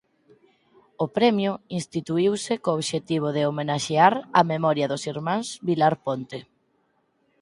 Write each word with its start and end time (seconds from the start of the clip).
O 1.03 1.05
premio 1.17 1.51
instituíuse 1.79 2.53
co 2.63 2.69
obxectivo 2.77 3.27
de 3.35 3.43
homenaxear 3.49 4.13
a 4.39 4.41
memoria 4.53 4.89
dos 4.91 5.03
irmáns 5.13 5.47
Vilar 5.67 5.95
Ponte. 6.05 6.39